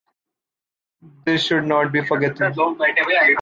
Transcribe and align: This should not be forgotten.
This 1.25 1.43
should 1.45 1.65
not 1.65 1.91
be 1.91 2.03
forgotten. 2.03 2.55